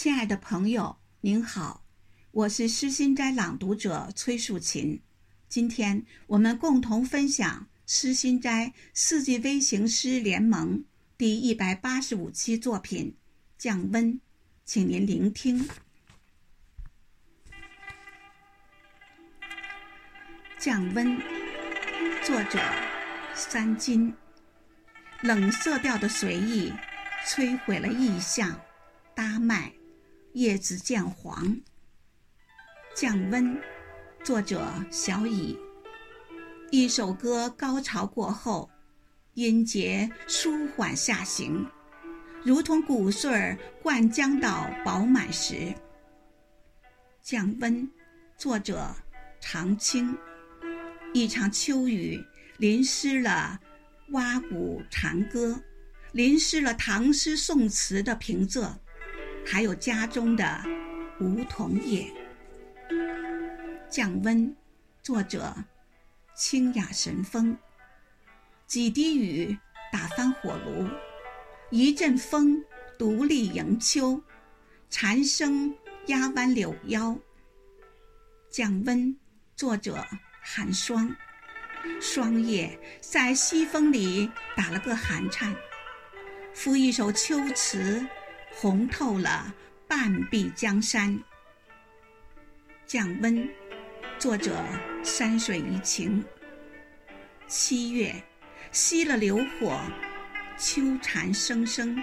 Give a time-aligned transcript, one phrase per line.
[0.00, 1.82] 亲爱的朋友，您好，
[2.30, 5.02] 我是诗心斋朗读者崔树琴。
[5.48, 10.84] 今天我们共同分享诗心斋四季微型诗联盟
[11.16, 13.06] 第一百八十五期作品
[13.60, 14.14] 《降温》，
[14.64, 15.68] 请您聆听。
[20.60, 21.20] 降温，
[22.24, 22.60] 作者
[23.34, 24.14] 三金。
[25.22, 26.72] 冷色调的随意，
[27.26, 28.60] 摧毁了意象，
[29.12, 29.72] 搭脉。
[30.38, 31.60] 叶子渐黄，
[32.94, 33.60] 降温。
[34.22, 35.58] 作者小乙。
[36.70, 38.70] 一首歌高潮过后，
[39.34, 41.66] 音节舒缓下行，
[42.44, 45.74] 如同谷穗灌浆到饱满时。
[47.20, 47.90] 降温。
[48.36, 48.94] 作者
[49.40, 50.16] 常青。
[51.12, 52.24] 一场秋雨
[52.58, 53.58] 淋湿了
[54.10, 55.60] 蛙鼓长歌，
[56.12, 58.72] 淋湿了唐诗宋词的平仄。
[59.50, 60.62] 还有家中的
[61.20, 62.06] 梧桐叶，
[63.88, 64.54] 降温。
[65.02, 65.54] 作者：
[66.36, 67.56] 清雅神风。
[68.66, 69.56] 几滴雨
[69.90, 70.86] 打翻火炉，
[71.70, 72.62] 一阵风
[72.98, 74.22] 独立迎秋。
[74.90, 75.74] 蝉声
[76.08, 77.18] 压弯柳腰。
[78.50, 79.16] 降温。
[79.56, 80.06] 作者：
[80.42, 81.16] 寒霜。
[82.02, 85.56] 霜叶在西风里打了个寒颤，
[86.52, 88.06] 赋一首秋词。
[88.54, 89.52] 红透了
[89.86, 91.18] 半壁江山。
[92.86, 93.48] 降温，
[94.18, 94.64] 作者
[95.04, 96.24] 山水怡情。
[97.46, 98.14] 七月，
[98.72, 99.80] 熄了流火，
[100.58, 102.02] 秋蝉声声，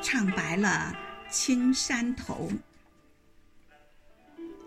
[0.00, 0.96] 唱白了
[1.28, 2.50] 青山头。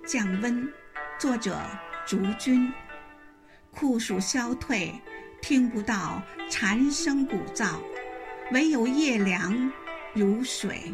[0.05, 0.71] 降温，
[1.17, 1.59] 作者
[2.05, 2.71] 竹君。
[3.71, 4.93] 酷暑消退，
[5.41, 7.81] 听不到蝉声鼓噪，
[8.51, 9.71] 唯有夜凉
[10.13, 10.93] 如水。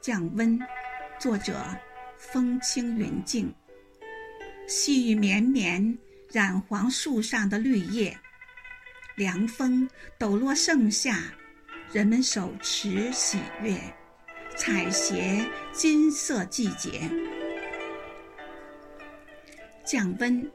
[0.00, 0.58] 降温，
[1.18, 1.62] 作者
[2.16, 3.52] 风轻云静。
[4.66, 5.98] 细雨绵绵，
[6.32, 8.16] 染黄树上的绿叶。
[9.16, 9.86] 凉风
[10.16, 11.18] 抖落盛夏，
[11.92, 13.76] 人们手持喜悦，
[14.56, 17.02] 采撷金色季节。
[19.84, 20.50] 降温，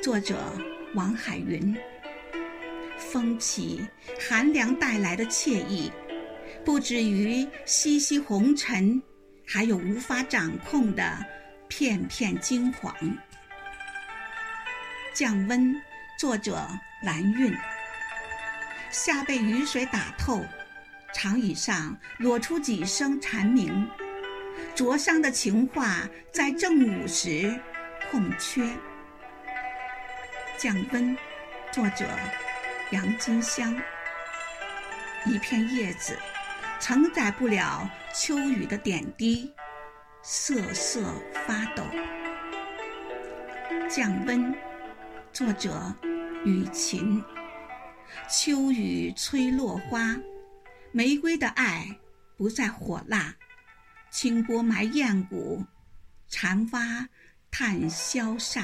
[0.00, 0.38] 作者
[0.94, 1.76] 王海云。
[2.96, 3.84] 风起，
[4.20, 5.90] 寒凉带来的惬意。
[6.64, 9.00] 不止于淅淅红尘，
[9.46, 11.18] 还有无法掌控的
[11.68, 12.94] 片片金黄。
[15.12, 15.78] 降温，
[16.18, 16.66] 作者
[17.02, 17.54] 蓝韵。
[18.90, 20.42] 夏被雨水打透，
[21.12, 23.86] 长椅上裸出几声蝉鸣，
[24.74, 27.60] 灼伤的情话在正午时
[28.10, 28.66] 空缺。
[30.56, 31.14] 降温，
[31.70, 32.06] 作者
[32.90, 33.78] 杨金香。
[35.26, 36.18] 一片叶子。
[36.86, 39.50] 承载不了秋雨的点滴，
[40.22, 41.82] 瑟瑟发抖。
[43.88, 44.54] 降温，
[45.32, 45.94] 作者
[46.44, 47.24] 雨晴。
[48.28, 50.14] 秋雨吹落花，
[50.92, 51.88] 玫瑰的爱
[52.36, 53.34] 不再火辣。
[54.10, 55.64] 清波埋雁骨，
[56.28, 57.08] 蝉蛙
[57.50, 58.62] 叹萧煞。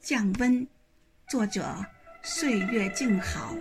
[0.00, 0.64] 降温，
[1.28, 1.84] 作者
[2.22, 3.52] 岁月静好。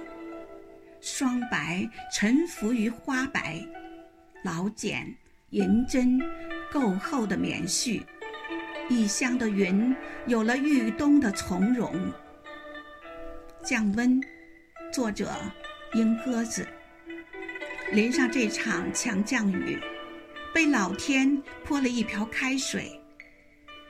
[1.06, 3.64] 霜白沉浮于花白，
[4.44, 5.16] 老茧
[5.52, 6.20] 银针
[6.72, 8.02] 够厚的棉絮，
[8.90, 9.96] 异乡的云
[10.26, 12.12] 有了豫东的从容。
[13.64, 14.20] 降温，
[14.92, 15.32] 作者
[15.94, 16.68] 莺鸽子。
[17.92, 19.80] 淋上这场强降雨，
[20.56, 23.00] 被老天泼了一瓢开水，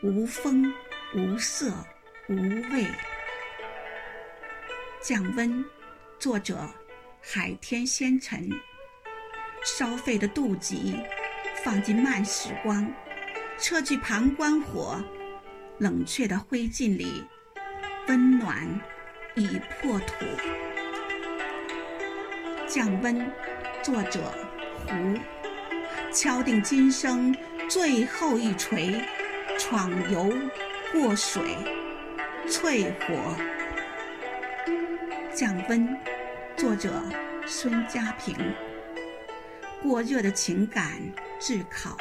[0.04, 0.70] 无风
[1.16, 1.72] 无色
[2.28, 2.36] 无
[2.74, 2.86] 味。
[5.02, 5.64] 降温，
[6.20, 6.70] 作者。
[7.28, 8.52] 海天仙尘，
[9.64, 10.96] 烧沸的肚脐，
[11.64, 12.88] 放进慢时光，
[13.58, 15.04] 撤去旁观火，
[15.80, 17.26] 冷却的灰烬里，
[18.08, 18.80] 温暖
[19.34, 20.24] 已破土。
[22.68, 23.28] 降温，
[23.82, 24.32] 作者
[24.86, 25.20] 胡。
[26.14, 27.36] 敲定今生
[27.68, 29.04] 最后一锤，
[29.58, 30.32] 闯油
[30.94, 31.42] 过水，
[32.48, 33.36] 淬火。
[35.34, 35.98] 降温。
[36.58, 37.04] 作者
[37.46, 38.34] 孙家平。
[39.84, 40.86] 过热的情感
[41.38, 41.98] 炙烤，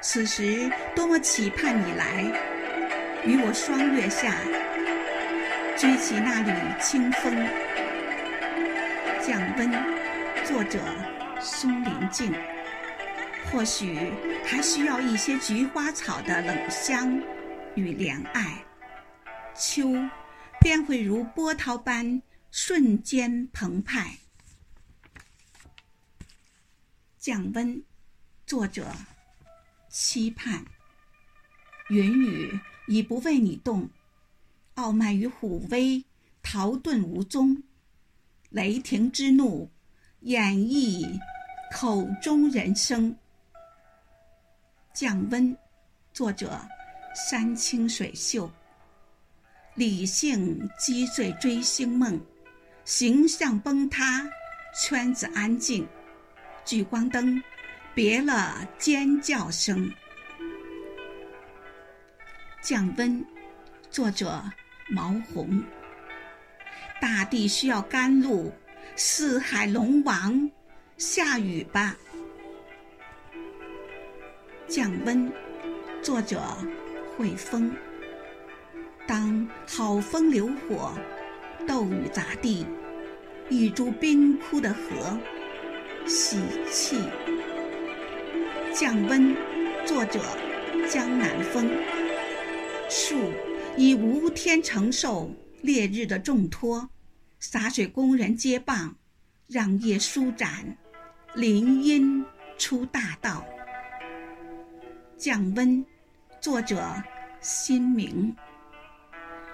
[0.00, 2.22] 此时多么期盼你来，
[3.24, 4.36] 与我霜月下，
[5.76, 7.34] 追起那缕清风。
[9.20, 9.72] 降温，
[10.44, 10.78] 作者
[11.40, 12.32] 松林静。
[13.50, 14.12] 或许
[14.44, 17.20] 还需要一些菊花草的冷香
[17.74, 18.64] 与怜爱，
[19.56, 19.92] 秋
[20.60, 22.22] 便会如波涛般。
[22.54, 24.18] 瞬间澎湃。
[27.18, 27.82] 降温，
[28.44, 28.86] 作者：
[29.88, 30.62] 期盼。
[31.88, 33.88] 云雨已不为你动，
[34.74, 36.04] 傲慢与虎威，
[36.42, 37.62] 逃遁无踪。
[38.50, 39.70] 雷霆之怒，
[40.20, 41.18] 演绎
[41.72, 43.16] 口中人生。
[44.92, 45.56] 降温，
[46.12, 46.68] 作者：
[47.14, 48.52] 山清水秀。
[49.74, 52.20] 理性击碎追星梦，
[52.84, 54.28] 形象崩塌，
[54.74, 55.86] 圈子安静。
[56.64, 57.42] 聚光灯，
[57.94, 59.92] 别了尖叫声。
[62.60, 63.24] 降温，
[63.90, 64.42] 作者
[64.88, 65.62] 毛红。
[67.00, 68.52] 大地需要甘露，
[68.96, 70.50] 四海龙王，
[70.96, 71.96] 下雨吧。
[74.68, 75.32] 降温，
[76.00, 76.40] 作者
[77.16, 77.74] 惠风。
[79.06, 80.96] 当好风流火，
[81.66, 82.66] 骤雨砸地，
[83.48, 85.18] 一株冰枯的荷。
[86.06, 86.36] 喜
[86.70, 86.96] 气，
[88.74, 89.34] 降温。
[89.86, 90.20] 作者：
[90.88, 91.70] 江南风。
[92.90, 93.32] 树
[93.76, 95.30] 以无天承受
[95.62, 96.90] 烈日的重托，
[97.40, 98.94] 洒水工人接棒，
[99.48, 100.76] 让叶舒展，
[101.34, 102.24] 林荫
[102.58, 103.44] 出大道。
[105.16, 105.84] 降温。
[106.40, 107.02] 作者：
[107.40, 108.34] 新明。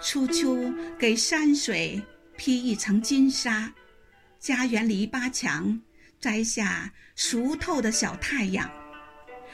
[0.00, 0.56] 初秋
[0.98, 2.02] 给山水
[2.36, 3.72] 披一层金纱，
[4.38, 5.80] 家园篱笆墙。
[6.20, 8.68] 摘下熟透的小太阳，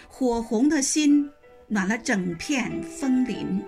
[0.08, 1.30] 火红的心
[1.68, 3.62] 暖了整片枫林。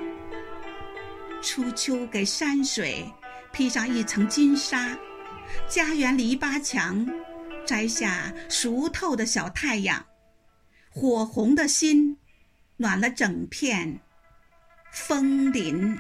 [1.43, 3.05] 初秋给山水
[3.53, 4.99] 披上一层金纱，
[5.69, 7.07] 家园篱笆墙，
[7.67, 10.03] 摘下熟透的小太阳，
[10.89, 12.17] 火红的心
[12.79, 14.01] 暖了整片
[14.91, 15.95] 枫林。